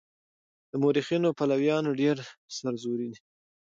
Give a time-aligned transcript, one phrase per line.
[0.71, 2.17] د مورخينو پلويان ډېر
[2.57, 3.19] سرزوري دي.